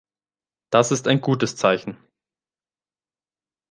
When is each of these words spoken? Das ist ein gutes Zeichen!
Das 0.71 0.89
ist 0.91 1.07
ein 1.07 1.21
gutes 1.21 1.57
Zeichen! 1.57 1.95